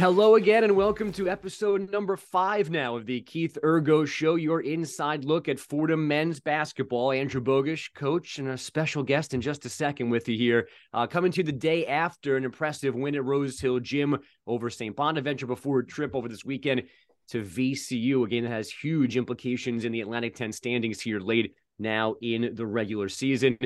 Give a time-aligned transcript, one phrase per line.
[0.00, 4.62] Hello again, and welcome to episode number five now of the Keith Urgo Show, your
[4.62, 7.12] inside look at Fordham men's basketball.
[7.12, 10.68] Andrew Bogusch, coach, and a special guest in just a second with you here.
[10.94, 14.96] Uh, coming to the day after an impressive win at Rose Hill Gym over St.
[14.96, 16.84] Bonaventure before a trip over this weekend
[17.28, 21.52] to VCU, a game that has huge implications in the Atlantic 10 standings here late
[21.78, 23.58] now in the regular season.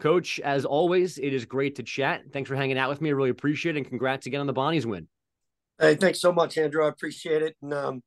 [0.00, 2.22] Coach, as always, it is great to chat.
[2.32, 3.08] Thanks for hanging out with me.
[3.08, 5.08] I really appreciate it, and congrats again on the Bonnies win.
[5.80, 6.84] Hey, thanks so much, Andrew.
[6.84, 7.56] I appreciate it.
[7.62, 8.02] And um,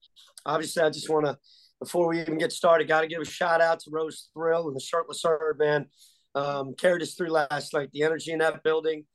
[0.45, 1.37] obviously, I just want to,
[1.79, 4.75] before we even get started, got to give a shout out to Rose Thrill and
[4.75, 5.87] the Shirtless Herd, man.
[6.35, 7.89] Um, carried us through last night.
[7.91, 9.05] The energy in that building,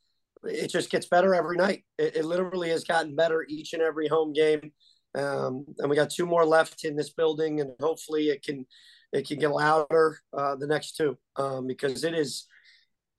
[0.44, 1.84] it just gets better every night.
[1.98, 4.72] It, it literally has gotten better each and every home game.
[5.14, 8.66] Um, and we got two more left in this building, and hopefully it can
[9.12, 12.47] it can get louder uh, the next two um, because it is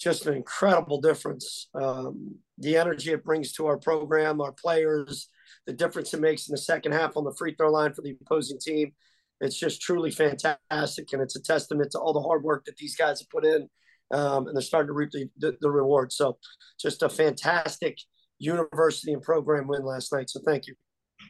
[0.01, 1.67] just an incredible difference.
[1.75, 5.29] Um, the energy it brings to our program, our players,
[5.67, 8.17] the difference it makes in the second half on the free throw line for the
[8.21, 8.93] opposing team.
[9.41, 12.95] It's just truly fantastic, and it's a testament to all the hard work that these
[12.95, 13.67] guys have put in,
[14.11, 16.11] um, and they're starting to reap the, the, the reward.
[16.11, 16.37] So,
[16.79, 17.97] just a fantastic
[18.37, 20.29] university and program win last night.
[20.29, 20.75] So, thank you.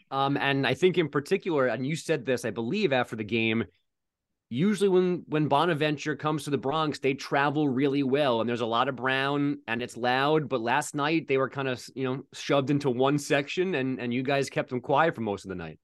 [0.10, 3.64] Um, and I think in particular, and you said this, I believe, after the game,
[4.52, 8.66] usually when when Bonaventure comes to the Bronx, they travel really well, and there's a
[8.66, 10.50] lot of brown and it's loud.
[10.50, 14.14] But last night they were kind of you know shoved into one section, and and
[14.14, 15.80] you guys kept them quiet for most of the night.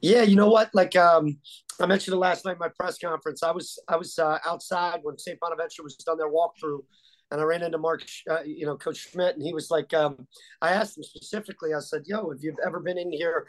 [0.00, 0.70] Yeah, you know what?
[0.74, 1.38] Like um,
[1.80, 3.42] I mentioned it last night in my press conference.
[3.42, 5.38] I was I was uh, outside when St.
[5.38, 6.80] Bonaventure was done their walkthrough,
[7.30, 10.26] and I ran into Mark, uh, you know, Coach Schmidt, and he was like, um,
[10.62, 11.74] I asked him specifically.
[11.74, 13.46] I said, "Yo, have you ever been in here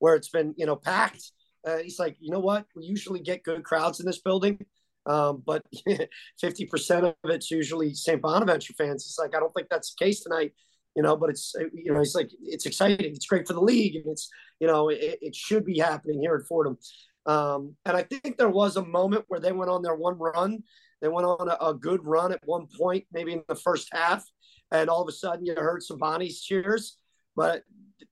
[0.00, 1.32] where it's been you know packed?"
[1.66, 2.64] Uh, he's like, you know what?
[2.76, 4.64] We usually get good crowds in this building,
[5.04, 5.62] um, but
[6.42, 8.22] 50% of it's usually St.
[8.22, 9.04] Bonaventure fans.
[9.04, 10.52] It's like, I don't think that's the case tonight,
[10.94, 13.12] you know, but it's, you know, he's like, it's exciting.
[13.14, 13.96] It's great for the league.
[13.96, 14.28] And it's,
[14.60, 16.78] you know, it, it should be happening here at Fordham.
[17.26, 20.62] Um, and I think there was a moment where they went on their one run.
[21.02, 24.24] They went on a, a good run at one point, maybe in the first half.
[24.70, 26.96] And all of a sudden you heard some Bonnie's cheers.
[27.36, 27.62] But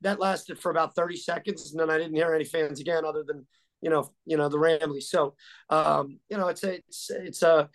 [0.02, 3.24] that lasted for about 30 seconds, and then I didn't hear any fans again, other
[3.26, 3.46] than
[3.80, 5.02] you know, you know the Ramley.
[5.02, 5.34] So,
[5.70, 7.68] um, you know, it's a, it's it's a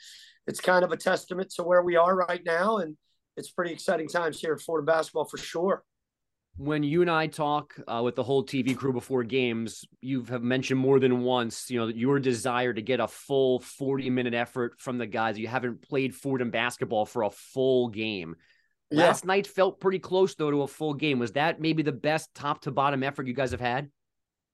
[0.48, 2.98] it's kind of a testament to where we are right now, and
[3.38, 5.84] it's pretty exciting times here at Fordham basketball for sure.
[6.58, 10.44] When you and I talk uh, with the whole TV crew before games, you have
[10.44, 14.74] mentioned more than once, you know, your desire to get a full 40 minute effort
[14.78, 15.40] from the guys.
[15.40, 18.36] You haven't played Fordham basketball for a full game.
[18.91, 19.05] Yeah.
[19.05, 21.19] Last night felt pretty close though to a full game.
[21.19, 23.89] Was that maybe the best top to bottom effort you guys have had?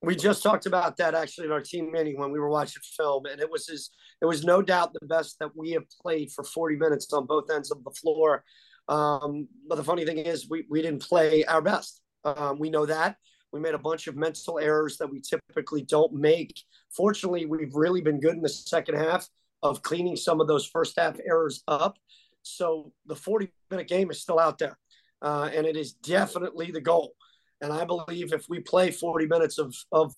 [0.02, 3.26] We just talked about that actually in our team meeting when we were watching film,
[3.26, 3.90] and it was his,
[4.22, 7.50] it was no doubt the best that we have played for 40 minutes on both
[7.50, 8.44] ends of the floor.
[8.88, 12.02] Um, but the funny thing is, we we didn't play our best.
[12.24, 13.16] Um, we know that
[13.56, 16.62] we made a bunch of mental errors that we typically don't make.
[16.96, 19.28] Fortunately, we've really been good in the second half
[19.64, 21.98] of cleaning some of those first half errors up.
[22.46, 24.78] So the 40 minute game is still out there,
[25.22, 27.14] uh, and it is definitely the goal.
[27.62, 30.14] And I believe if we play 40 minutes of, of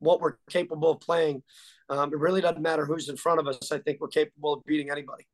[0.00, 1.42] what we're capable of playing,
[1.88, 3.70] um, it really doesn't matter who's in front of us.
[3.70, 5.26] I think we're capable of beating anybody.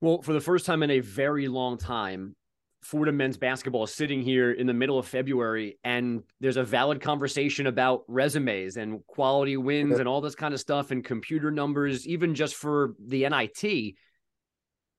[0.00, 2.34] Well, for the first time in a very long time,
[2.82, 7.00] Fordham men's basketball is sitting here in the middle of February, and there's a valid
[7.00, 12.06] conversation about resumes and quality wins and all this kind of stuff and computer numbers,
[12.06, 13.94] even just for the NIT.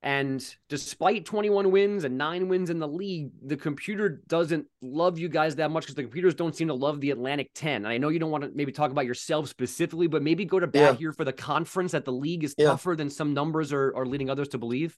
[0.05, 5.27] And despite 21 wins and nine wins in the league, the computer doesn't love you
[5.27, 7.77] guys that much because the computers don't seem to love the Atlantic 10.
[7.77, 10.59] And I know you don't want to maybe talk about yourself specifically, but maybe go
[10.59, 10.97] to bat yeah.
[10.99, 12.67] here for the conference that the league is yeah.
[12.67, 14.95] tougher than some numbers are, are leading others to believe.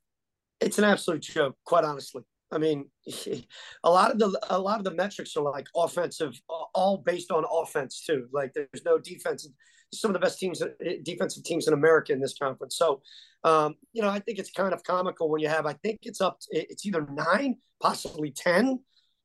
[0.59, 2.24] It's an absolute joke, quite honestly.
[2.51, 2.89] I mean,
[3.85, 7.45] a lot of the a lot of the metrics are like offensive, all based on
[7.50, 8.28] offense too.
[8.34, 9.51] Like there's no defensive
[9.94, 12.75] some of the best teams, eh, defensive teams in America in this conference.
[12.75, 13.01] So,
[13.44, 16.22] um, you know, I think it's kind of comical when you have, I think it's
[16.22, 18.80] up, it's either nine, possibly 10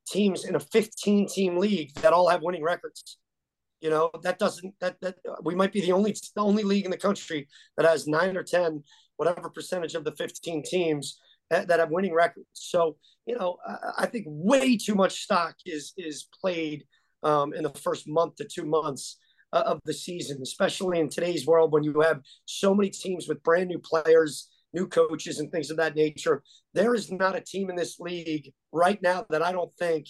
[0.07, 3.17] teams in a 15 team league that all have winning records.
[3.81, 6.91] You know, that doesn't, that, that we might be the only, the only league in
[6.91, 8.83] the country that has nine or 10,
[9.17, 11.19] whatever percentage of the 15 teams
[11.49, 12.47] that, have winning records.
[12.53, 12.95] So,
[13.25, 16.85] you know, I, I think way too much stock is, is played
[17.23, 19.17] um, in the first month to two months
[19.53, 23.43] Uh, of the season, especially in today's world when you have so many teams with
[23.43, 26.41] brand new players, new coaches, and things of that nature.
[26.73, 30.07] There is not a team in this league right now that I don't think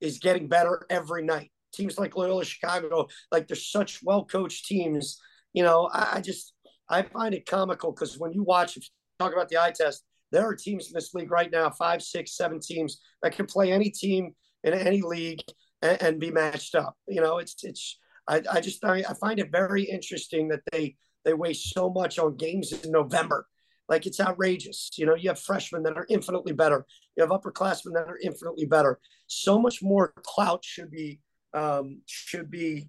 [0.00, 1.50] is getting better every night.
[1.72, 5.20] Teams like Loyola Chicago, like they're such well coached teams.
[5.54, 6.54] You know, I, I just
[6.88, 8.78] I find it comical because when you watch,
[9.18, 12.36] talk about the eye test, there are teams in this league right now, five, six,
[12.36, 15.40] seven teams that can play any team in any league
[15.82, 16.94] and, and be matched up.
[17.08, 17.98] You know, it's it's
[18.28, 22.18] I, I just I, I find it very interesting that they they waste so much
[22.18, 23.46] on games in November.
[23.88, 24.90] Like it's outrageous.
[24.96, 26.86] You know, you have freshmen that are infinitely better.
[27.16, 28.98] You have upperclassmen that are infinitely better.
[29.26, 31.20] So much more clout should be
[31.52, 32.88] um, should be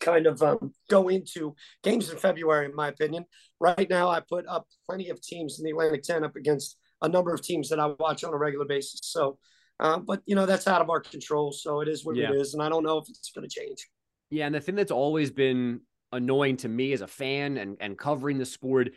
[0.00, 3.24] kind of um, go into games in February, in my opinion.
[3.60, 7.08] Right now, I put up plenty of teams in the Atlantic 10 up against a
[7.08, 9.00] number of teams that I watch on a regular basis.
[9.02, 9.38] So,
[9.80, 11.52] uh, but you know, that's out of our control.
[11.52, 12.30] So it is what yeah.
[12.30, 12.54] it is.
[12.54, 13.88] And I don't know if it's going to change.
[14.32, 14.46] Yeah.
[14.46, 18.38] And the thing that's always been annoying to me as a fan and, and covering
[18.38, 18.90] the sport,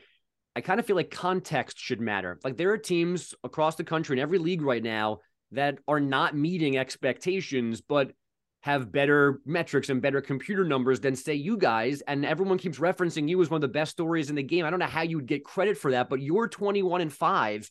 [0.56, 2.40] I kind of feel like context should matter.
[2.44, 5.20] Like there are teams across the country in every league right now
[5.52, 8.14] that are not meeting expectations, but
[8.62, 13.28] have better metrics and better computer numbers than say you guys and everyone keeps referencing
[13.28, 15.18] you as one of the best stories in the game i don't know how you
[15.18, 17.70] would get credit for that but you're 21 and 5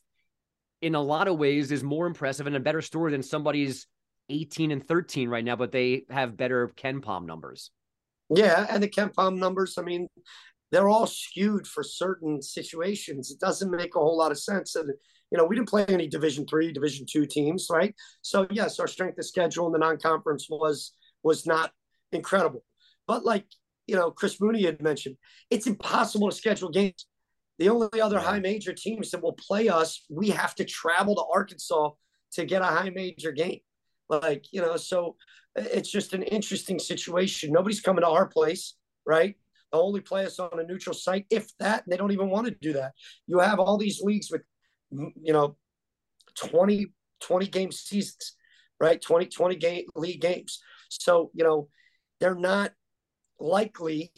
[0.81, 3.87] in a lot of ways is more impressive and a better story than somebody's
[4.29, 7.71] 18 and 13 right now but they have better KenPom numbers
[8.29, 10.07] yeah and the KenPom numbers i mean
[10.71, 14.91] they're all skewed for certain situations it doesn't make a whole lot of sense and
[15.31, 17.93] you know, we didn't play any Division three, Division two teams, right?
[18.21, 20.93] So yes, our strength of schedule in the non-conference was
[21.23, 21.71] was not
[22.11, 22.63] incredible,
[23.07, 23.45] but like
[23.87, 25.15] you know, Chris Mooney had mentioned,
[25.51, 27.05] it's impossible to schedule games.
[27.59, 31.23] The only other high major teams that will play us, we have to travel to
[31.31, 31.91] Arkansas
[32.33, 33.59] to get a high major game.
[34.09, 35.15] Like, you know, so
[35.55, 37.51] it's just an interesting situation.
[37.51, 38.75] Nobody's coming to our place,
[39.05, 39.35] right?
[39.71, 41.83] They'll only play us on a neutral site, if that.
[41.87, 42.93] They don't even want to do that.
[43.27, 44.41] You have all these leagues with
[44.91, 45.57] you know
[46.35, 46.87] 20
[47.21, 48.35] 20 game seasons
[48.79, 51.67] right 20 20 game league games so you know
[52.19, 52.71] they're not
[53.39, 54.11] likely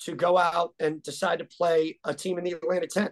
[0.00, 3.10] to go out and decide to play a team in the Atlantic 10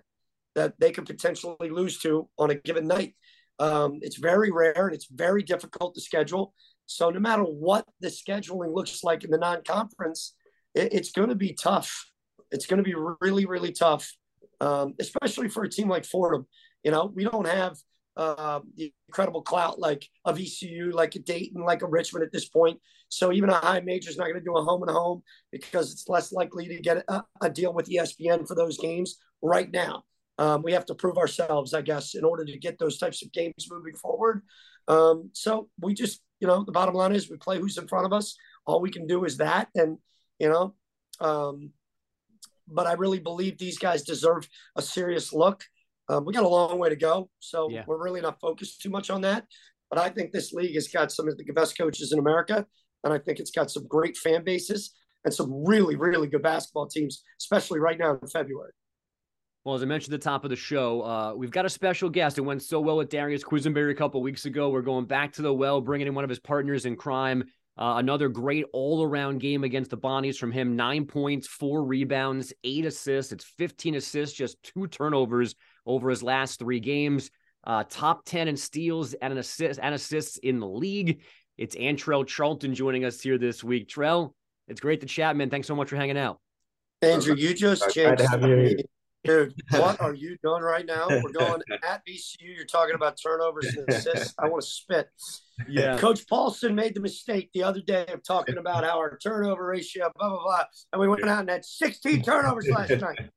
[0.55, 3.15] that they could potentially lose to on a given night
[3.59, 6.55] um, it's very rare and it's very difficult to schedule
[6.87, 10.35] so no matter what the scheduling looks like in the non-conference
[10.75, 12.11] it, it's going to be tough
[12.51, 14.13] it's going to be really really tough
[14.61, 16.47] um, especially for a team like Fordham
[16.87, 17.77] you know, we don't have
[18.17, 22.49] uh, the incredible clout like a VCU, like a Dayton, like a Richmond at this
[22.49, 22.79] point.
[23.09, 25.91] So even a high major is not going to do a home and home because
[25.91, 30.05] it's less likely to get a, a deal with ESPN for those games right now.
[30.39, 33.33] Um, we have to prove ourselves, I guess, in order to get those types of
[33.33, 34.43] games moving forward.
[34.89, 38.07] Um, so we just, you know, the bottom line is we play who's in front
[38.07, 38.37] of us.
[38.67, 39.99] All we can do is that, and
[40.39, 40.75] you know,
[41.21, 41.71] um,
[42.69, 45.65] but I really believe these guys deserve a serious look.
[46.09, 47.85] Um, we got a long way to go, so yeah.
[47.87, 49.47] we're really not focused too much on that.
[49.89, 52.67] But I think this league has got some of the best coaches in America,
[53.05, 54.93] and I think it's got some great fan bases
[55.25, 58.73] and some really, really good basketball teams, especially right now in February.
[59.67, 62.09] Well, as I mentioned at the top of the show, uh, we've got a special
[62.09, 62.39] guest.
[62.39, 64.71] It went so well with Darius Quisenberry a couple weeks ago.
[64.71, 67.43] We're going back to the well, bringing in one of his partners in crime.
[67.77, 70.77] Uh, another great all around game against the Bonnies from him.
[70.77, 73.33] Nine points, four rebounds, eight assists.
[73.33, 77.33] It's 15 assists, just two turnovers over his last three games.
[77.65, 81.25] Uh, top 10 in steals and an assist and assists in the league.
[81.59, 83.89] It's Antrell Charlton joining us here this week.
[83.89, 84.33] Trell,
[84.69, 85.51] it's great to chat, man.
[85.51, 86.39] Thanks so much for hanging out.
[87.03, 88.23] Andrew, you just changed.
[89.27, 91.07] Dude, what are you doing right now?
[91.09, 92.57] We're going at VCU.
[92.57, 94.35] You're talking about turnovers and assists.
[94.39, 95.09] I want to spit.
[95.69, 95.99] Yeah.
[95.99, 100.11] Coach Paulson made the mistake the other day of talking about how our turnover ratio,
[100.17, 100.65] blah, blah, blah.
[100.93, 103.31] And we went out and had 16 turnovers last night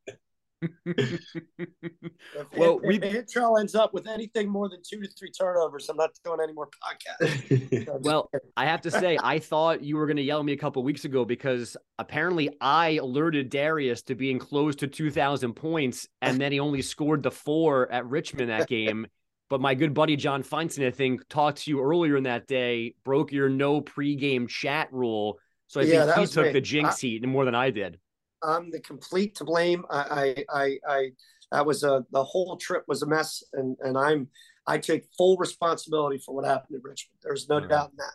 [2.58, 5.88] well, if, we if Antrell ends up with anything more than two to three turnovers,
[5.90, 8.02] I'm not doing any more podcasts.
[8.02, 10.58] well, I have to say, I thought you were going to yell at me a
[10.58, 16.40] couple weeks ago because apparently I alerted Darius to being close to 2,000 points, and
[16.40, 19.08] then he only scored the four at Richmond that game.
[19.50, 22.96] But my good buddy John Feinstein, I think, talked to you earlier in that day,
[23.04, 25.40] broke your no pregame chat rule.
[25.68, 26.52] So I yeah, think he took me.
[26.52, 28.00] the jinx I, heat more than I did.
[28.44, 29.86] I'm the complete to blame.
[29.90, 31.12] I, I, I, I
[31.52, 34.28] that was a the whole trip was a mess, and and I'm
[34.68, 37.18] I take full responsibility for what happened in Richmond.
[37.24, 38.14] There's no doubt in that.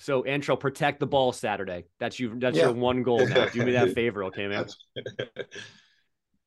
[0.00, 1.86] So, Antrell, protect the ball Saturday.
[1.98, 2.38] That's you.
[2.38, 2.64] That's yeah.
[2.64, 3.46] your one goal now.
[3.46, 4.66] Do me that favor, okay, man.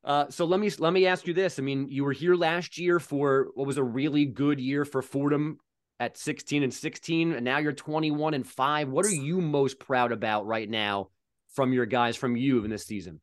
[0.04, 1.60] Uh, so let me let me ask you this.
[1.60, 5.04] I mean, you were here last year for what was a really good year for
[5.04, 5.60] Fordham
[6.00, 8.90] at 16 and 16, and now you're 21 and five.
[8.90, 11.10] What are you most proud about right now
[11.54, 13.20] from your guys, from you in this season?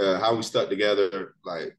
[0.00, 1.76] Uh, how we stuck together, like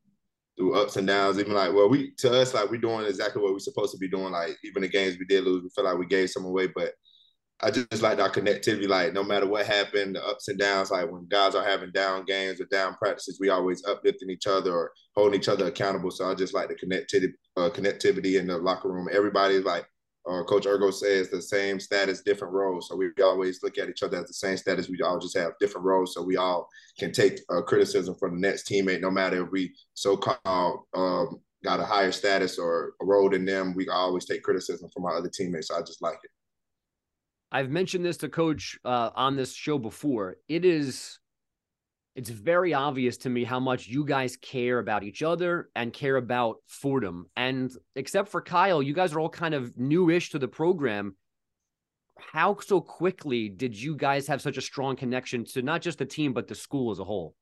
[0.57, 1.39] through ups and downs.
[1.39, 4.09] Even like, well, we to us, like we're doing exactly what we're supposed to be
[4.09, 4.31] doing.
[4.31, 6.93] Like even the games we did lose, we felt like we gave some away, but
[7.61, 8.87] I just like our connectivity.
[8.87, 10.91] Like no matter what happened, the ups and downs.
[10.91, 14.73] Like when guys are having down games or down practices, we always uplifting each other
[14.73, 16.11] or holding each other accountable.
[16.11, 19.07] So I just like the connectivity, uh, connectivity in the locker room.
[19.11, 19.85] Everybody's like
[20.29, 22.87] uh, Coach Urgo says the same status, different roles.
[22.87, 24.89] So we always look at each other as the same status.
[24.89, 26.67] We all just have different roles, so we all
[26.99, 31.79] can take uh, criticism from the next teammate, no matter if we so-called um, got
[31.79, 33.73] a higher status or a role than them.
[33.75, 35.69] We always take criticism from our other teammates.
[35.69, 36.31] So I just like it.
[37.51, 40.37] I've mentioned this to Coach uh, on this show before.
[40.49, 41.19] It is
[42.17, 46.15] it's very obvious to me how much you guys care about each other and care
[46.15, 47.27] about Fordham.
[47.37, 51.15] And except for Kyle, you guys are all kind of newish to the program.
[52.17, 56.07] How so quickly did you guys have such a strong connection to not just the
[56.07, 57.35] team but the school as a whole?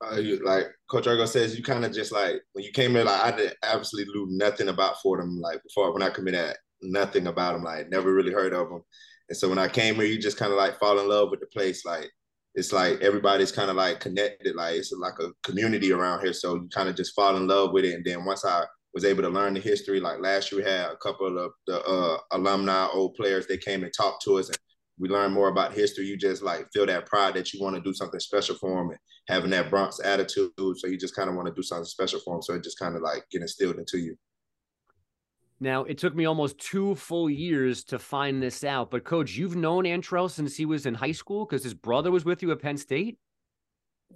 [0.00, 3.04] Uh, you, like Coach Urgo says, you kind of just like when you came in,
[3.04, 5.42] like I did absolutely knew nothing about Fordham.
[5.42, 7.64] Like before, when I committed, nothing about them.
[7.64, 8.82] Like never really heard of them.
[9.28, 11.40] And so when I came here, you just kind of like fall in love with
[11.40, 11.84] the place.
[11.84, 12.10] Like
[12.54, 14.54] it's like everybody's kind of like connected.
[14.54, 16.32] Like it's like a community around here.
[16.32, 17.94] So you kind of just fall in love with it.
[17.94, 20.90] And then once I was able to learn the history, like last year we had
[20.90, 24.58] a couple of the uh, alumni, old players, they came and talked to us and
[24.98, 26.04] we learned more about history.
[26.04, 28.90] You just like feel that pride that you want to do something special for them
[28.90, 30.50] and having that Bronx attitude.
[30.58, 32.42] So you just kind of want to do something special for them.
[32.42, 34.16] So it just kind of like get instilled into you.
[35.62, 38.90] Now, it took me almost two full years to find this out.
[38.90, 42.24] But, coach, you've known Antrell since he was in high school because his brother was
[42.24, 43.16] with you at Penn State.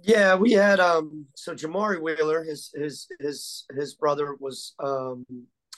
[0.03, 5.25] Yeah, we had um so Jamari Wheeler, his his his his brother was um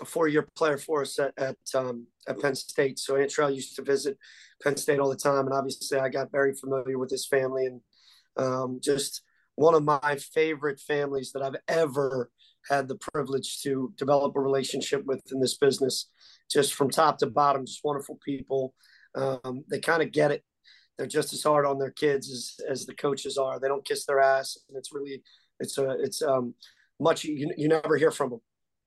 [0.01, 2.97] a four-year player for us at at, um, at Penn State.
[2.97, 4.17] So Antrell used to visit
[4.63, 7.81] Penn State all the time, and obviously I got very familiar with his family and
[8.37, 9.21] um, just
[9.53, 12.31] one of my favorite families that I've ever
[12.69, 16.09] had the privilege to develop a relationship with in this business,
[16.49, 18.73] just from top to bottom, just wonderful people.
[19.15, 20.43] Um, they kind of get it.
[20.97, 23.59] They're just as hard on their kids as, as the coaches are.
[23.59, 25.23] They don't kiss their ass, and it's really
[25.59, 26.53] it's a it's um
[26.99, 28.41] much you, you never hear from them.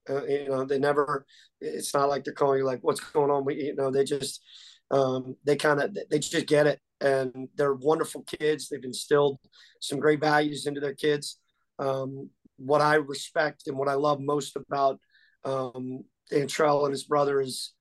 [0.09, 1.27] Uh, you know, they never.
[1.61, 4.43] It's not like they're calling you like, "What's going on?" You know, they just
[4.91, 8.69] um, they kind of they just get it, and they're wonderful kids.
[8.69, 9.39] They've instilled
[9.81, 11.39] some great values into their kids.
[11.79, 12.31] Um,
[12.65, 14.99] what I respect and what I love most about
[15.45, 17.73] um, Antrell and his brother is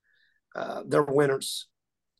[0.54, 1.68] uh, they're winners.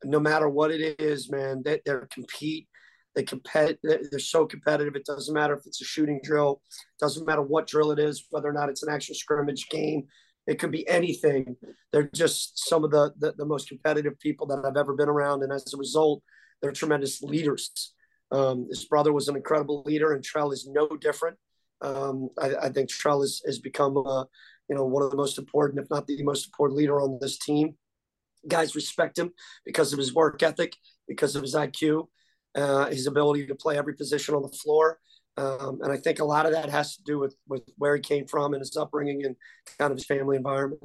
[0.04, 2.68] No matter what it is, man, they, they compete.
[3.14, 3.78] They compete.
[3.82, 4.96] They're so competitive.
[4.96, 6.62] It doesn't matter if it's a shooting drill.
[6.98, 10.04] Doesn't matter what drill it is, whether or not it's an actual scrimmage game.
[10.46, 11.56] It could be anything.
[11.92, 15.42] They're just some of the, the, the most competitive people that I've ever been around,
[15.42, 16.22] and as a result,
[16.60, 17.94] they're tremendous leaders.
[18.32, 21.36] Um, his brother was an incredible leader, and Trell is no different.
[21.82, 24.24] Um, I, I, think Trell has, has become, uh,
[24.68, 27.38] you know, one of the most important, if not the most important leader on this
[27.38, 27.74] team.
[28.48, 29.32] Guys respect him
[29.64, 30.76] because of his work ethic,
[31.08, 32.08] because of his IQ,
[32.54, 34.98] uh, his ability to play every position on the floor.
[35.36, 38.02] Um, and I think a lot of that has to do with, with where he
[38.02, 39.36] came from and his upbringing and
[39.78, 40.82] kind of his family environment.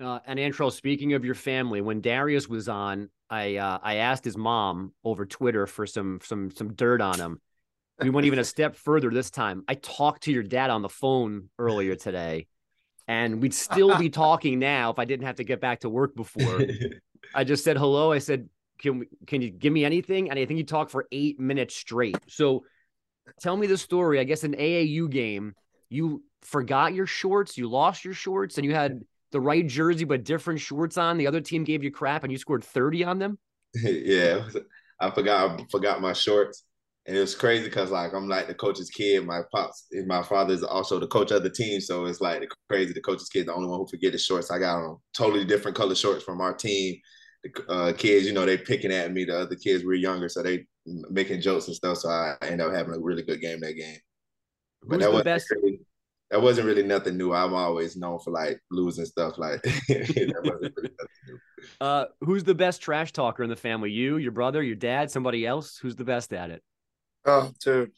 [0.00, 4.24] Uh, and Antrell, speaking of your family, when Darius was on, I uh, I asked
[4.24, 7.40] his mom over Twitter for some some some dirt on him,
[8.00, 9.64] we went even a step further this time.
[9.68, 12.48] I talked to your dad on the phone earlier today,
[13.06, 16.14] and we'd still be talking now if I didn't have to get back to work
[16.14, 16.62] before.
[17.34, 18.12] I just said hello.
[18.12, 18.48] I said,
[18.78, 21.76] "Can we, can you give me anything?" And I think you talked for eight minutes
[21.76, 22.16] straight.
[22.28, 22.64] So,
[23.40, 24.18] tell me the story.
[24.18, 25.54] I guess an AAU game,
[25.88, 30.24] you forgot your shorts, you lost your shorts, and you had the right jersey but
[30.24, 31.16] different shorts on.
[31.16, 33.38] The other team gave you crap, and you scored thirty on them.
[33.74, 34.48] yeah,
[34.98, 35.60] I forgot.
[35.60, 36.64] I forgot my shorts
[37.06, 39.26] and it was crazy because like I'm like the coach's kid.
[39.26, 42.94] My pops, my father is also the coach of the team, so it's like crazy.
[42.94, 44.50] The coach's kid, the only one who forget his shorts.
[44.50, 46.96] I got on totally different color shorts from our team.
[47.42, 49.24] The uh, kids, you know, they picking at me.
[49.24, 51.98] The other kids were younger, so they making jokes and stuff.
[51.98, 53.98] So I ended up having a really good game that game.
[54.82, 55.50] But Who's that was best?
[55.50, 55.80] Really,
[56.30, 57.34] that wasn't really nothing new.
[57.34, 59.36] I'm always known for like losing stuff.
[59.36, 60.90] Like that wasn't really
[61.82, 63.90] Uh, who's the best trash talker in the family?
[63.90, 65.76] You, your brother, your dad, somebody else?
[65.76, 66.62] Who's the best at it?
[67.26, 67.92] Oh, dude.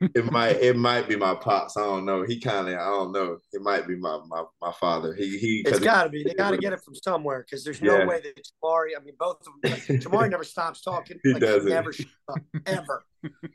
[0.00, 1.76] it might it might be my pops.
[1.76, 2.22] I don't know.
[2.22, 3.38] He kind of I don't know.
[3.52, 5.14] It might be my my, my father.
[5.14, 5.62] He he.
[5.66, 6.24] It's got to be.
[6.24, 8.90] They got to get it from somewhere because there's no way that Jamari.
[8.98, 9.70] I mean, both of them.
[9.70, 11.18] Like, Jamari never stops talking.
[11.22, 11.68] He like, doesn't.
[11.68, 11.92] He never
[12.28, 13.04] up, ever.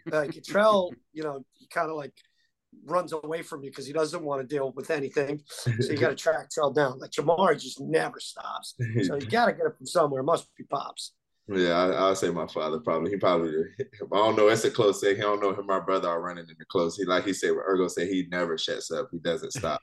[0.06, 2.14] Like Trell, you know, he kind of like
[2.86, 5.42] runs away from you because he doesn't want to deal with anything.
[5.48, 7.00] So you got to track Trell down.
[7.00, 8.76] Like Jamari just never stops.
[9.04, 10.22] So you got to get it from somewhere.
[10.22, 11.14] It must be pops.
[11.48, 13.12] Yeah, I, will say my father probably.
[13.12, 13.52] He probably.
[13.80, 14.48] I don't know.
[14.48, 15.16] It's a close thing.
[15.16, 15.68] He don't know him.
[15.68, 16.98] My brother are running in the close.
[16.98, 17.52] He like he said.
[17.52, 19.10] Urgo said he never shuts up.
[19.12, 19.80] He doesn't stop.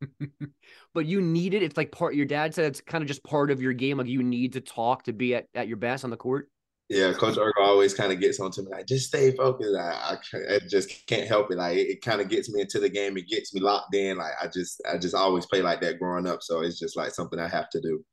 [0.94, 1.62] but you need it.
[1.62, 2.14] It's like part.
[2.14, 3.98] Your dad said it's kind of just part of your game.
[3.98, 6.48] Like you need to talk to be at, at your best on the court.
[6.88, 9.74] Yeah, Coach Urgo always kind of gets on to me like, just stay focused.
[9.74, 11.56] I, I, I just can't help it.
[11.56, 13.16] Like it, it kind of gets me into the game.
[13.16, 14.18] It gets me locked in.
[14.18, 16.42] Like I just, I just always play like that growing up.
[16.42, 18.04] So it's just like something I have to do.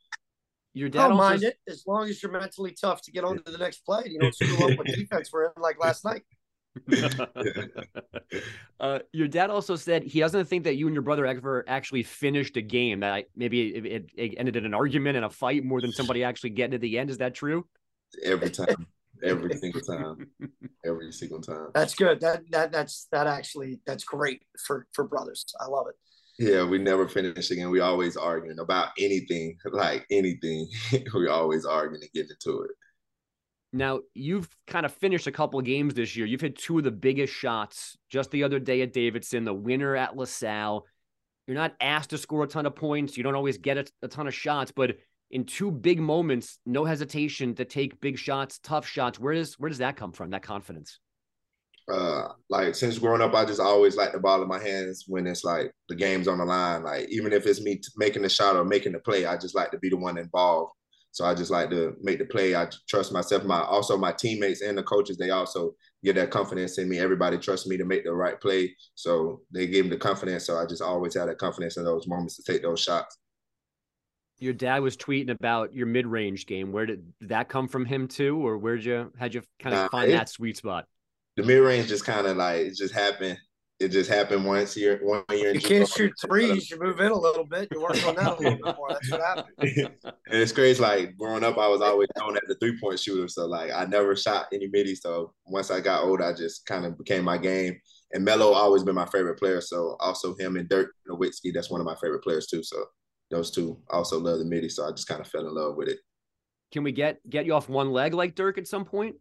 [0.74, 3.52] Your dad don't mind it as long as you're mentally tough to get on to
[3.52, 4.04] the next play.
[4.06, 6.24] You don't screw up with defense we're in like last night.
[8.80, 12.04] uh, your dad also said he doesn't think that you and your brother ever actually
[12.04, 13.02] finished a game.
[13.02, 16.24] That maybe it, it, it ended in an argument and a fight more than somebody
[16.24, 17.10] actually getting to the end.
[17.10, 17.66] Is that true?
[18.24, 18.88] Every time,
[19.22, 20.30] every single time,
[20.86, 21.68] every single time.
[21.74, 22.22] That's good.
[22.22, 25.46] That that that's that actually that's great for for brothers.
[25.60, 25.96] I love it.
[26.40, 27.70] Yeah, we never finish again.
[27.70, 30.68] We always arguing about anything, like anything.
[31.14, 32.72] we always arguing and getting into it.
[33.74, 36.26] Now, you've kind of finished a couple games this year.
[36.26, 39.96] You've hit two of the biggest shots just the other day at Davidson, the winner
[39.96, 40.86] at LaSalle.
[41.48, 43.16] You're not asked to score a ton of points.
[43.16, 44.98] You don't always get a, a ton of shots, but
[45.32, 49.20] in two big moments, no hesitation to take big shots, tough shots.
[49.20, 50.32] Where does where does that come from?
[50.32, 51.00] That confidence?
[51.90, 55.28] Uh, like since growing up, I just always like the ball in my hands when
[55.28, 56.84] it's like the game's on the line.
[56.84, 59.72] Like even if it's me making the shot or making the play, I just like
[59.72, 60.72] to be the one involved.
[61.14, 62.56] So I just like to make the play.
[62.56, 63.44] I trust myself.
[63.44, 67.00] My also my teammates and the coaches, they also get that confidence in me.
[67.00, 68.76] Everybody trusts me to make the right play.
[68.96, 70.46] So they give me the confidence.
[70.46, 73.18] So I just always have that confidence in those moments to take those shots.
[74.40, 76.72] Your dad was tweeting about your mid-range game.
[76.72, 79.90] Where did that come from him too, or where'd you how'd you kind of nah,
[79.90, 80.86] find it, that sweet spot?
[81.42, 83.38] The mid-range just kind of like it just happened
[83.82, 85.56] it just happened once year, one year.
[85.56, 86.70] You can't shoot threes.
[86.70, 87.68] You move in a little bit.
[87.72, 88.90] You work on that a little bit more.
[88.90, 89.56] That's what happened.
[90.04, 90.80] and it's crazy.
[90.80, 93.28] Like growing up, I was always known as the three point shooter.
[93.28, 95.02] So like I never shot any middies.
[95.02, 97.76] So once I got old, I just kind of became my game.
[98.14, 99.62] And Melo always been my favorite player.
[99.62, 102.62] So also him and Dirk Nowitzki, that's one of my favorite players too.
[102.62, 102.86] So
[103.32, 104.70] those two also love the midi.
[104.70, 105.98] So I just kind of fell in love with it.
[106.72, 109.16] Can we get get you off one leg like Dirk at some point?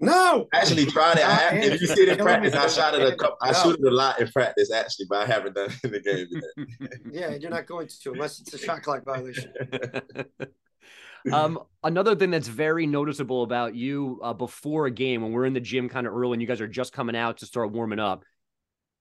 [0.00, 1.26] No, I actually tried it.
[1.26, 3.36] I have, if you see it in practice, I shot it a couple.
[3.42, 6.00] I shoot it a lot in practice actually, but I haven't done it in the
[6.00, 6.90] game yet.
[7.10, 9.52] yeah, you're not going to unless it's a shot clock violation.
[11.32, 15.52] um, another thing that's very noticeable about you uh, before a game when we're in
[15.52, 17.98] the gym kind of early and you guys are just coming out to start warming
[17.98, 18.22] up,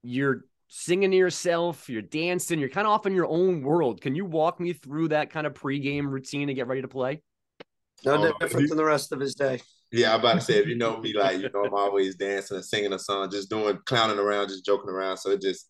[0.01, 4.01] you're singing to yourself, you're dancing, you're kind of off in your own world.
[4.01, 7.21] Can you walk me through that kind of pregame routine to get ready to play?
[8.03, 9.61] No oh, different than the rest of his day.
[9.91, 12.57] Yeah, I'm about to say if you know me, like you know, I'm always dancing
[12.57, 15.17] and singing a song, just doing clowning around, just joking around.
[15.17, 15.69] So it just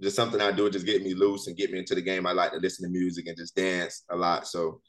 [0.00, 2.26] just something I do, it just get me loose and get me into the game.
[2.26, 4.46] I like to listen to music and just dance a lot.
[4.46, 4.80] So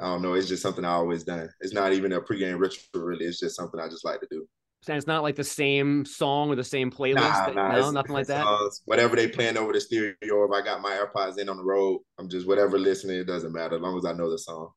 [0.00, 1.48] I don't know, it's just something I always done.
[1.60, 3.26] It's not even a pregame ritual, really.
[3.26, 4.46] It's just something I just like to do.
[4.88, 7.54] And it's not like the same song or the same playlist.
[7.54, 8.44] Nah, nah, no, nothing like that.
[8.44, 11.64] Songs, whatever they playing over the stereo, if I got my AirPods in on the
[11.64, 13.18] road, I'm just whatever listening.
[13.18, 14.70] It doesn't matter as long as I know the song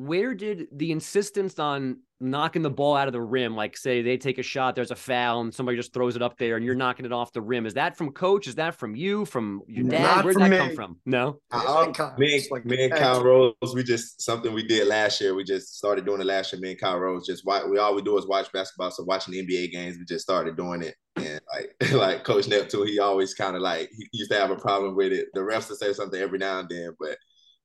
[0.00, 4.16] where did the insistence on knocking the ball out of the rim, like say they
[4.16, 6.74] take a shot, there's a foul, and somebody just throws it up there, and you're
[6.74, 7.66] knocking it off the rim?
[7.66, 8.46] Is that from coach?
[8.46, 9.26] Is that from you?
[9.26, 10.24] From your dad?
[10.24, 10.56] Where did that me.
[10.56, 10.98] come from?
[11.04, 15.34] No, uh, me, like me and Kyle Rose, we just something we did last year.
[15.34, 16.62] We just started doing it last year.
[16.62, 17.64] Me and Kyle Rose just watch.
[17.68, 18.90] We all we do is watch basketball.
[18.90, 20.94] So watching the NBA games, we just started doing it.
[21.16, 24.56] And like like Coach Neptune, he always kind of like he used to have a
[24.56, 25.28] problem with it.
[25.34, 27.18] The refs to say something every now and then, but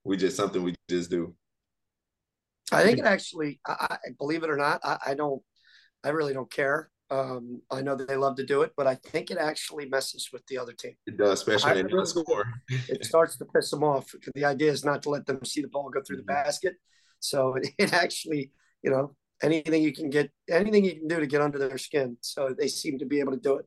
[0.04, 1.34] we just something we just do.
[2.72, 5.42] I think it actually, I, I believe it or not, I, I, don't,
[6.04, 6.90] I really don't care.
[7.12, 10.30] Um, I know that they love to do it, but I think it actually messes
[10.34, 10.94] with the other team.
[11.06, 12.46] It does, especially in the score.
[12.70, 14.12] it starts to piss them off.
[14.12, 16.44] Because the idea is not to let them see the ball go through the mm-hmm.
[16.44, 16.76] basket.
[17.20, 18.52] So it, it actually,
[18.82, 22.18] you know, anything you can get, anything you can do to get under their skin.
[22.22, 23.66] So they seem to be able to do it.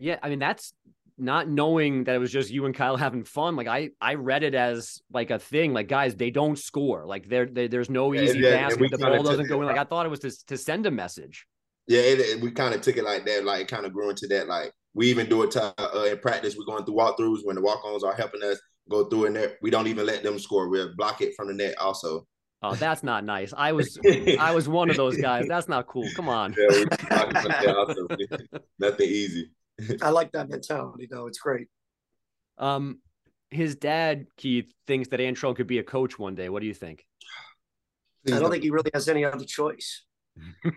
[0.00, 0.72] Yeah, I mean that's
[1.18, 4.42] not knowing that it was just you and Kyle having fun, like I I read
[4.42, 5.72] it as like a thing.
[5.72, 7.06] Like guys, they don't score.
[7.06, 8.90] Like there there's no easy yeah, basket.
[8.90, 9.66] The ball doesn't go in.
[9.66, 11.46] Like I thought it was to to send a message.
[11.86, 13.44] Yeah, it, we kind of took it like that.
[13.44, 14.48] Like it kind of grew into that.
[14.48, 16.56] Like we even do it to, uh, in practice.
[16.56, 19.56] We're going through walkthroughs when the walk-ons are helping us go through in there.
[19.62, 20.68] We don't even let them score.
[20.68, 22.26] We'll block it from the net also.
[22.64, 23.52] Oh, that's not nice.
[23.56, 23.98] I was
[24.38, 25.46] I was one of those guys.
[25.48, 26.08] That's not cool.
[26.14, 26.54] Come on.
[26.56, 26.84] Yeah,
[28.78, 29.50] Nothing easy.
[30.02, 31.26] I like that mentality though.
[31.26, 31.68] It's great.
[32.58, 33.00] Um,
[33.50, 36.48] his dad Keith thinks that Antrell could be a coach one day.
[36.48, 37.04] What do you think?
[38.28, 40.04] I don't think he really has any other choice.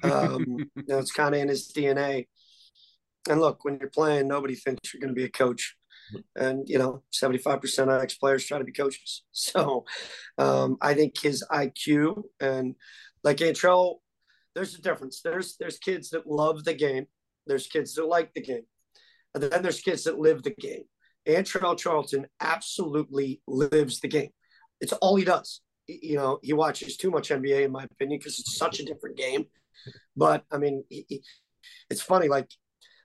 [0.04, 2.28] Um, you know, it's kind of in his DNA.
[3.30, 5.76] And look, when you're playing, nobody thinks you're going to be a coach.
[6.36, 9.24] And you know, 75% of ex players try to be coaches.
[9.32, 9.86] So
[10.38, 12.76] um, I think his IQ and
[13.24, 13.98] like Antrell,
[14.54, 15.22] there's a difference.
[15.22, 17.08] There's there's kids that love the game.
[17.48, 18.65] There's kids that like the game.
[19.36, 20.86] And then there's kids that live the game.
[21.28, 24.32] Antrell Charlton absolutely lives the game.
[24.82, 25.62] It's all he does.
[25.88, 29.17] You know, he watches too much NBA, in my opinion, because it's such a different
[29.17, 29.45] game
[30.17, 31.24] But I mean, he, he,
[31.89, 32.30] it's funny.
[32.30, 32.50] Like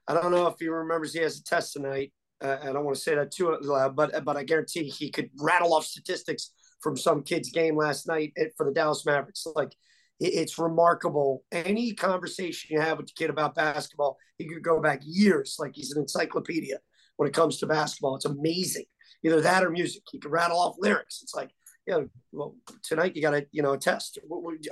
[0.09, 2.12] I don't know if he remembers he has a test tonight.
[2.43, 5.31] Uh, I don't want to say that too loud, but but I guarantee he could
[5.40, 9.47] rattle off statistics from some kid's game last night for the Dallas Mavericks.
[9.55, 9.73] Like
[10.20, 11.44] it's remarkable.
[11.50, 15.56] Any conversation you have with the kid about basketball, he could go back years.
[15.59, 16.78] Like he's an encyclopedia
[17.16, 18.16] when it comes to basketball.
[18.16, 18.85] It's amazing.
[19.24, 20.02] Either that or music.
[20.11, 21.20] He can rattle off lyrics.
[21.22, 21.50] It's like,
[21.87, 24.18] you know, well, tonight you got to, you know, a test.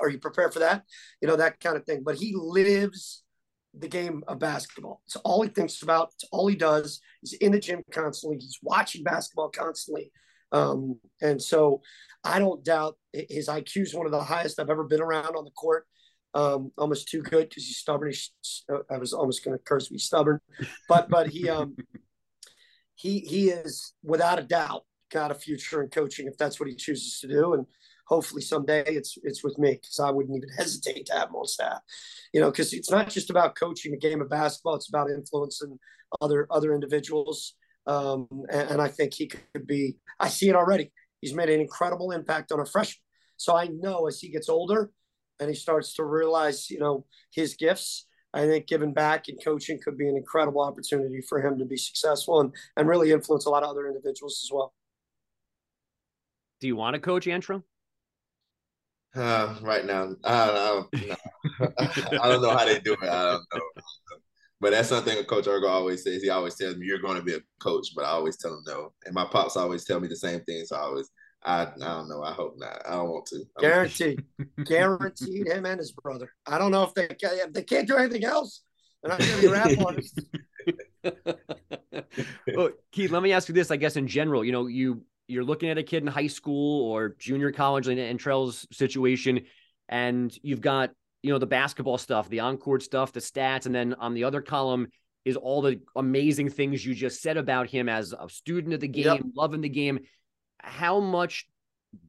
[0.01, 0.85] Are you prepared for that?
[1.21, 2.03] You know, that kind of thing.
[2.05, 3.23] But he lives
[3.75, 5.03] the game of basketball.
[5.07, 6.11] It's all he thinks about.
[6.15, 7.01] It's all he does.
[7.23, 8.39] He's in the gym constantly.
[8.39, 10.13] He's watching basketball constantly.
[10.53, 11.83] Um, and so
[12.25, 15.45] I don't doubt his IQ is one of the highest I've ever been around on
[15.45, 15.87] the court.
[16.35, 18.11] Um, almost too good because he's stubborn.
[18.11, 18.33] He's,
[18.91, 20.41] I was almost going to curse me stubborn,
[20.89, 21.77] but but he um
[22.95, 26.75] he he is without a doubt got a future in coaching if that's what he
[26.75, 27.67] chooses to do, and
[28.07, 31.47] hopefully someday it's it's with me because I wouldn't even hesitate to have him on
[31.47, 31.81] staff.
[32.33, 35.79] You know, because it's not just about coaching a game of basketball; it's about influencing
[36.21, 37.55] other other individuals.
[37.87, 39.97] Um, and, and I think he could be.
[40.21, 40.93] I see it already.
[41.21, 43.03] He's made an incredible impact on a freshman.
[43.37, 44.91] So I know as he gets older
[45.41, 49.81] and he starts to realize, you know, his gifts, I think giving back and coaching
[49.83, 53.51] could be an incredible opportunity for him to be successful and, and really influence a
[53.51, 54.75] lot of other individuals as well.
[56.61, 57.63] Do you want to coach Antro?
[59.15, 61.17] Uh, right now, I don't, know.
[62.21, 63.03] I don't know how they do it.
[63.03, 63.61] I don't know.
[64.61, 66.23] But that's something Coach Urgo always says.
[66.23, 68.63] He always tells me, "You're going to be a coach," but I always tell him
[68.67, 68.93] no.
[69.05, 70.65] And my pops always tell me the same thing.
[70.65, 71.11] So I always,
[71.45, 72.23] I, I don't know.
[72.23, 72.83] I hope not.
[72.87, 73.45] I don't want to.
[73.61, 74.25] Guaranteed,
[74.65, 75.47] guaranteed.
[75.47, 76.33] Him and his brother.
[76.47, 78.63] I don't know if they if they can't do anything else.
[79.03, 80.19] They're not going to be rap artists.
[82.55, 83.71] well, Keith, let me ask you this.
[83.71, 86.91] I guess in general, you know, you you're looking at a kid in high school
[86.91, 89.43] or junior college in, in Trell's situation,
[89.89, 90.91] and you've got
[91.23, 94.41] you know the basketball stuff, the on-court stuff, the stats, and then on the other
[94.41, 94.89] column
[95.25, 98.89] is all the amazing things you just said about him as a student of the
[98.89, 99.23] game, yep.
[99.35, 100.01] loving the game.
[100.59, 101.47] How much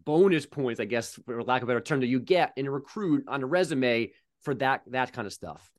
[0.06, 2.72] bonus points, I guess, for lack of a better term, do you get in a
[2.72, 5.69] recruit on a resume for that that kind of stuff?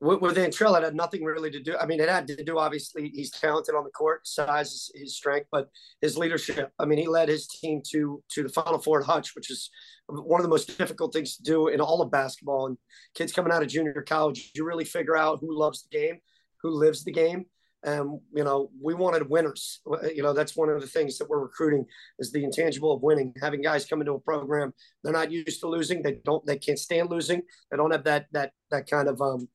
[0.00, 1.76] With, with Antrell, it had nothing really to do.
[1.76, 2.58] I mean, it had to do.
[2.58, 5.68] Obviously, he's talented on the court, size is his strength, but
[6.00, 6.72] his leadership.
[6.78, 9.70] I mean, he led his team to to the Final Four at Hutch, which is
[10.06, 12.66] one of the most difficult things to do in all of basketball.
[12.66, 12.78] And
[13.14, 16.18] kids coming out of junior college, you really figure out who loves the game,
[16.62, 17.44] who lives the game.
[17.82, 19.80] And you know, we wanted winners.
[20.14, 21.84] You know, that's one of the things that we're recruiting
[22.18, 23.34] is the intangible of winning.
[23.40, 26.02] Having guys come into a program, they're not used to losing.
[26.02, 26.44] They don't.
[26.46, 27.42] They can't stand losing.
[27.70, 29.48] They don't have that that that kind of um,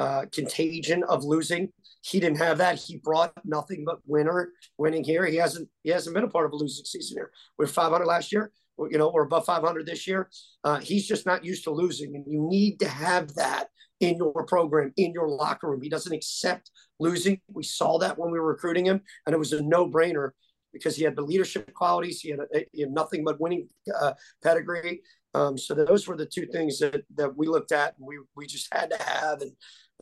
[0.00, 1.68] uh, contagion of losing.
[2.00, 2.78] He didn't have that.
[2.78, 5.26] He brought nothing but winner winning here.
[5.26, 7.30] He hasn't he hasn't been a part of a losing season here.
[7.58, 8.50] We're 500 last year.
[8.78, 10.30] You know, we're above 500 this year.
[10.64, 13.66] Uh, he's just not used to losing, and you need to have that
[14.00, 15.82] in your program, in your locker room.
[15.82, 17.38] He doesn't accept losing.
[17.52, 20.30] We saw that when we were recruiting him, and it was a no brainer
[20.72, 22.22] because he had the leadership qualities.
[22.22, 23.68] He had, a, he had nothing but winning
[24.00, 25.02] uh, pedigree.
[25.34, 28.46] Um, so those were the two things that that we looked at and we we
[28.46, 29.42] just had to have.
[29.42, 29.52] And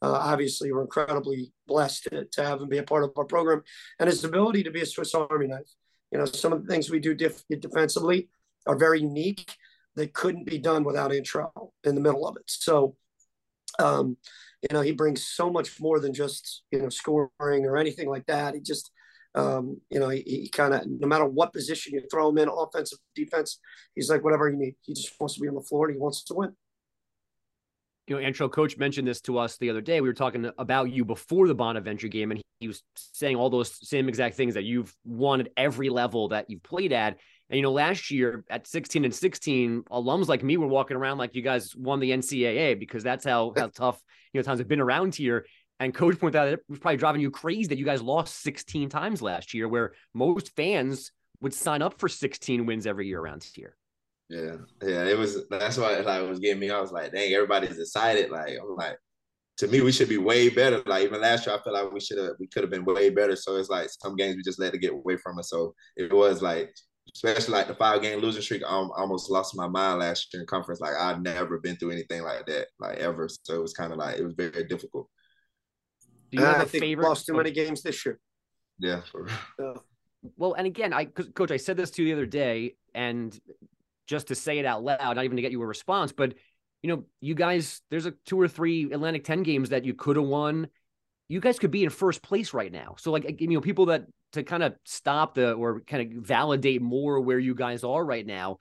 [0.03, 3.63] uh, obviously, we're incredibly blessed to, to, have him be a part of our program
[3.99, 5.71] and his ability to be a Swiss Army knife.
[6.13, 8.29] You know, some of the things we do def- defensively
[8.67, 9.55] are very unique.
[9.97, 12.45] They couldn't be done without Antrell in the middle of it.
[12.47, 12.97] So,
[13.79, 14.17] um,
[14.63, 17.31] you know, he brings so much more than just you know scoring
[17.67, 18.55] or anything like that.
[18.55, 18.91] He just
[19.35, 22.49] um, you know, he, he kind of, no matter what position you throw him in,
[22.49, 23.61] offensive, defense,
[23.95, 24.75] he's like, whatever you need.
[24.83, 26.57] He just wants to be on the floor and he wants to win.
[28.09, 30.01] You know, Antro coach mentioned this to us the other day.
[30.01, 33.87] We were talking about you before the Bonaventure game, and he was saying all those
[33.87, 37.19] same exact things that you've won at every level that you've played at.
[37.51, 41.19] And you know, last year at 16 and 16, alums like me were walking around
[41.19, 44.69] like you guys won the NCAA because that's how how tough you know times have
[44.69, 45.45] been around here.
[45.81, 48.89] And coach pointed out it was probably driving you crazy that you guys lost 16
[48.89, 53.45] times last year, where most fans would sign up for 16 wins every year around
[53.55, 53.78] here.
[54.29, 55.49] Yeah, yeah, it was.
[55.49, 56.71] That's why like it was getting me.
[56.71, 58.31] I was like, dang, everybody's excited.
[58.31, 58.99] Like I'm like,
[59.59, 60.83] to me, we should be way better.
[60.85, 63.11] Like even last year, I feel like we should have, we could have been way
[63.11, 63.37] better.
[63.37, 65.49] So it's like some games we just let it get away from us.
[65.49, 66.75] So it was like,
[67.15, 68.63] especially like the five game losing streak.
[68.63, 70.81] I almost lost my mind last year in conference.
[70.81, 73.29] Like I'd never been through anything like that, like ever.
[73.43, 75.09] So it was kind of like it was very difficult.
[76.31, 77.09] Do you have I a favorite?
[77.09, 78.21] Lost too many games this year.
[78.79, 79.01] Yeah.
[80.37, 83.37] Well, and again, I coach, I said this to you the other day, and
[84.09, 86.35] just to say it out loud, not even to get you a response, but
[86.83, 90.17] you know, you guys, there's a two or three Atlantic 10 games that you could
[90.17, 90.69] have won.
[91.29, 92.95] You guys could be in first place right now.
[92.99, 96.83] So, like, you know, people that to kind of stop the or kind of validate
[96.83, 98.59] more where you guys are right now.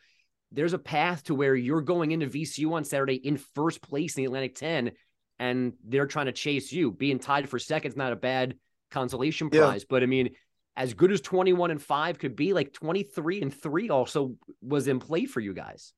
[0.52, 4.22] there's a path to where you're going into VCU on Saturday in first place in
[4.22, 4.92] the Atlantic 10
[5.40, 6.92] and they're trying to chase you.
[6.92, 8.56] Being tied for second is not a bad
[8.90, 9.88] consolation prize, yeah.
[9.90, 10.30] but I mean,
[10.78, 15.00] as good as 21 and 5 could be, like 23 and 3 also was in
[15.00, 15.92] play for you guys.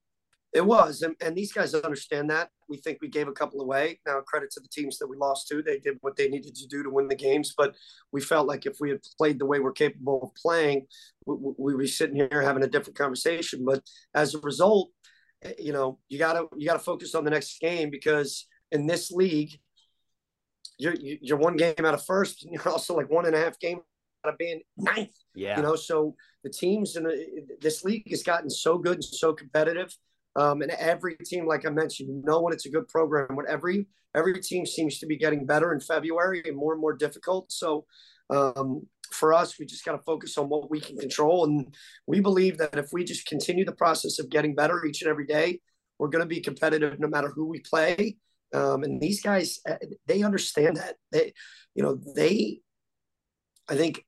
[0.52, 2.50] It was, and, and these guys understand that.
[2.70, 4.00] We think we gave a couple away.
[4.08, 6.66] Now, credit to the teams that we lost to; they did what they needed to
[6.66, 7.54] do to win the games.
[7.56, 7.76] But
[8.12, 10.88] we felt like if we had played the way we're capable of playing,
[11.28, 13.64] we, would be sitting here having a different conversation.
[13.64, 13.84] But
[14.16, 14.90] as a result,
[15.44, 19.12] eh, you know, you gotta you gotta focus on the next game because in this
[19.12, 19.52] league,
[20.80, 23.60] you're you're one game out of first, and you're also like one and a half
[23.60, 23.84] game out
[24.24, 25.16] of being ninth.
[25.36, 29.04] Yeah, you know, so the teams in the, this league has gotten so good and
[29.04, 29.96] so competitive
[30.36, 33.36] um, and every team, like I mentioned, you know when it's a good program.
[33.36, 36.94] When every every team seems to be getting better in February and more and more
[36.94, 37.52] difficult.
[37.52, 37.86] So
[38.30, 41.74] um, for us, we just got to focus on what we can control, and
[42.08, 45.26] we believe that if we just continue the process of getting better each and every
[45.26, 45.60] day,
[45.98, 48.18] we're going to be competitive no matter who we play.
[48.54, 49.76] Um, and these guys, uh,
[50.08, 50.96] they understand that.
[51.12, 51.34] They,
[51.76, 52.62] you know, they,
[53.68, 54.04] I think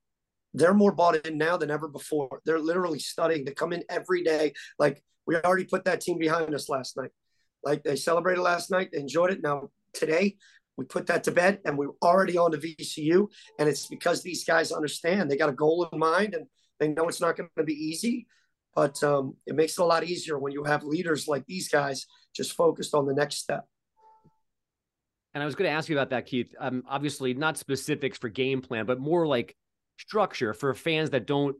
[0.54, 2.40] they're more bought in now than ever before.
[2.44, 3.44] They're literally studying.
[3.44, 4.52] They come in every day.
[4.78, 7.10] Like we already put that team behind us last night.
[7.64, 9.42] Like they celebrated last night, they enjoyed it.
[9.42, 10.36] Now today,
[10.76, 13.28] we put that to bed, and we're already on to VCU.
[13.58, 16.46] And it's because these guys understand they got a goal in mind, and
[16.80, 18.26] they know it's not going to be easy.
[18.74, 22.06] But um, it makes it a lot easier when you have leaders like these guys
[22.34, 23.66] just focused on the next step.
[25.34, 26.54] And I was going to ask you about that, Keith.
[26.58, 29.54] Um, obviously, not specifics for game plan, but more like
[29.98, 31.56] structure for fans that don't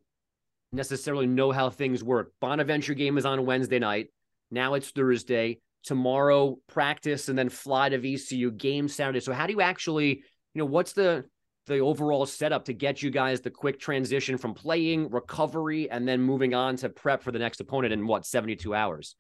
[0.73, 2.33] necessarily know how things work.
[2.41, 4.09] Bonaventure game is on Wednesday night.
[4.51, 5.61] Now it's Thursday.
[5.85, 9.21] Tomorrow practice and then fly to VCU game Saturday.
[9.21, 10.09] So how do you actually,
[10.55, 11.25] you know, what's the
[11.67, 16.21] the overall setup to get you guys the quick transition from playing, recovery, and then
[16.21, 19.15] moving on to prep for the next opponent in what 72 hours?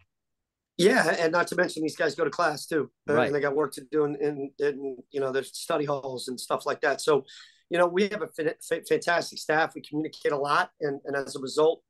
[0.77, 3.27] Yeah, and not to mention these guys go to class too, uh, right.
[3.27, 6.41] and they got work to do in, in, in you know their study halls and
[6.41, 7.01] stuff like that.
[7.01, 7.25] So
[7.71, 9.75] you know, we have a fantastic staff.
[9.75, 11.83] We communicate a lot, and, and as a result,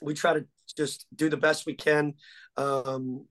[0.00, 2.14] we try to just do the best we can,
[2.56, 3.26] um,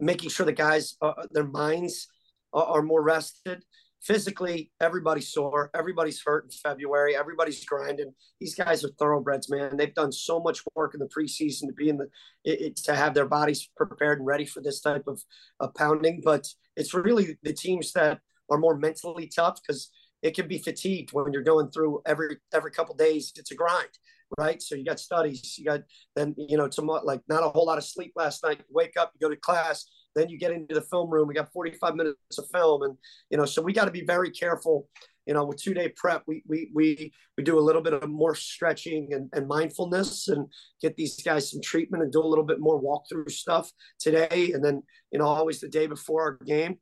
[0.00, 2.08] making sure the guys, uh, their minds
[2.52, 3.64] are, are, more rested.
[4.02, 5.70] Physically, everybody's sore.
[5.74, 7.16] Everybody's hurt in February.
[7.16, 8.12] Everybody's grinding.
[8.38, 9.78] These guys are thoroughbreds, man.
[9.78, 12.08] They've done so much work in the preseason to be in the
[12.44, 15.22] it, it, to have their bodies prepared and ready for this type of,
[15.58, 16.20] of pounding.
[16.22, 18.20] But it's really the teams that
[18.50, 19.90] are more mentally tough because
[20.24, 23.32] it can be fatigued when you're going through every every couple days.
[23.36, 23.90] It's a grind,
[24.38, 24.60] right?
[24.60, 25.82] So you got studies, you got
[26.16, 28.58] then you know tomorrow like not a whole lot of sleep last night.
[28.58, 29.84] You wake up, you go to class,
[30.16, 31.28] then you get into the film room.
[31.28, 32.96] We got 45 minutes of film, and
[33.30, 34.88] you know so we got to be very careful.
[35.26, 38.08] You know, with two day prep, we we we we do a little bit of
[38.08, 40.46] more stretching and, and mindfulness, and
[40.80, 44.64] get these guys some treatment, and do a little bit more walkthrough stuff today, and
[44.64, 44.82] then
[45.12, 46.78] you know always the day before our game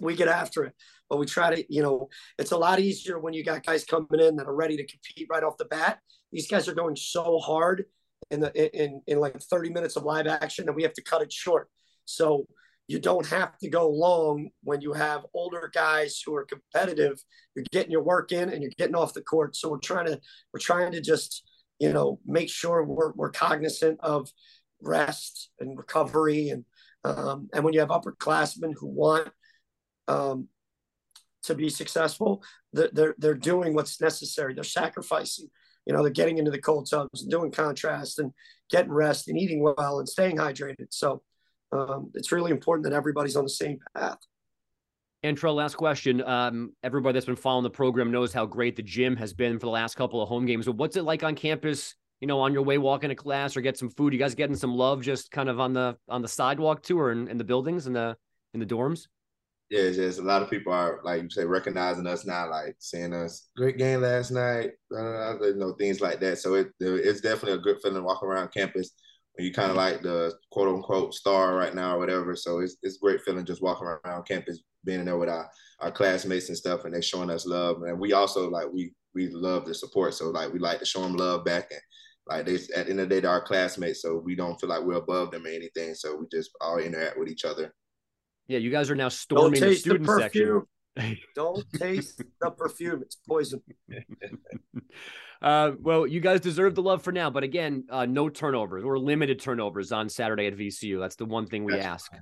[0.00, 0.74] we get after it.
[1.08, 2.08] But we try to, you know,
[2.38, 5.28] it's a lot easier when you got guys coming in that are ready to compete
[5.30, 6.00] right off the bat.
[6.32, 7.84] These guys are going so hard
[8.30, 11.22] in the in in like 30 minutes of live action that we have to cut
[11.22, 11.68] it short.
[12.04, 12.46] So
[12.88, 17.22] you don't have to go long when you have older guys who are competitive.
[17.54, 19.56] You're getting your work in and you're getting off the court.
[19.56, 20.20] So we're trying to
[20.52, 21.44] we're trying to just
[21.78, 24.30] you know make sure we're we're cognizant of
[24.82, 26.64] rest and recovery and
[27.04, 29.28] um, and when you have upperclassmen who want
[30.08, 30.48] um,
[31.44, 32.42] to be successful,
[32.72, 34.54] they're, they're, they're doing what's necessary.
[34.54, 35.48] They're sacrificing.
[35.86, 38.32] You know, they're getting into the cold tubs and doing contrast and
[38.70, 40.88] getting rest and eating well and staying hydrated.
[40.90, 41.22] So
[41.72, 44.18] um, it's really important that everybody's on the same path.
[45.24, 46.22] Antrell, last question.
[46.22, 49.66] Um, everybody that's been following the program knows how great the gym has been for
[49.66, 50.66] the last couple of home games.
[50.66, 51.94] But what's it like on campus?
[52.20, 54.12] You know, on your way walking to class or get some food.
[54.12, 57.12] You guys getting some love just kind of on the on the sidewalk too, or
[57.12, 58.16] in, in the buildings in the
[58.54, 59.06] in the dorms?
[59.70, 62.76] Yeah, it's just a lot of people are like you say recognizing us now, like
[62.78, 66.38] seeing us great game last night, you know things like that.
[66.38, 68.92] So it it's definitely a good feeling walking around campus
[69.34, 72.34] when you kind of like the quote unquote star right now or whatever.
[72.34, 75.50] So it's it's great feeling just walking around campus, being there with our
[75.80, 77.82] our classmates and stuff, and they showing us love.
[77.82, 81.02] And we also like we we love the support, so like we like to show
[81.02, 81.80] them love back and.
[82.30, 84.68] Like they, at the end of the day, they're our classmates, so we don't feel
[84.68, 85.94] like we're above them or anything.
[85.94, 87.72] So we just all interact with each other
[88.48, 90.62] yeah, you guys are now storming the student the section.
[91.34, 93.62] Don't taste the perfume; it's poison.
[95.40, 98.98] Uh, well, you guys deserve the love for now, but again, uh, no turnovers or
[98.98, 100.98] limited turnovers on Saturday at VCU.
[100.98, 101.86] That's the one thing we gotcha.
[101.86, 102.12] ask.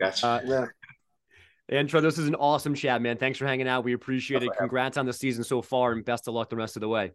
[0.00, 0.26] Gotcha.
[0.26, 0.66] Uh, yeah.
[1.68, 3.18] Antro, this is an awesome chat, man.
[3.18, 3.84] Thanks for hanging out.
[3.84, 4.50] We appreciate it.
[4.58, 7.12] Congrats on the season so far, and best of luck the rest of the way.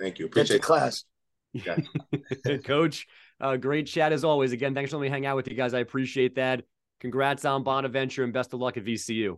[0.00, 0.26] Thank you.
[0.26, 1.04] Appreciate class.
[1.52, 1.76] Yeah.
[2.64, 3.06] Coach,
[3.40, 4.52] Uh, great chat as always.
[4.52, 5.74] Again, thanks for letting me hang out with you guys.
[5.74, 6.62] I appreciate that.
[7.00, 9.36] Congrats on Bonaventure and best of luck at VCU.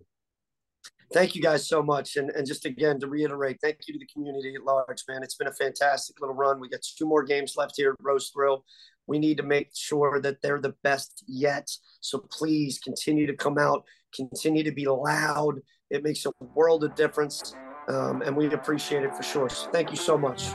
[1.13, 2.17] Thank you guys so much.
[2.17, 5.23] And, and just again, to reiterate, thank you to the community at large, man.
[5.23, 6.61] It's been a fantastic little run.
[6.61, 8.65] We got two more games left here at Rose Thrill.
[9.07, 11.71] We need to make sure that they're the best yet.
[12.01, 15.61] So please continue to come out, continue to be loud.
[15.91, 17.55] It makes a world of difference.
[17.89, 19.49] Um, and we appreciate it for sure.
[19.49, 20.49] So thank you so much.